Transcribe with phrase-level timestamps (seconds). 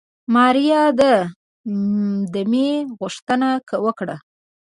[0.33, 1.01] ماريا د
[2.33, 2.69] دمې
[2.99, 3.49] غوښتنه
[3.85, 4.15] وکړه.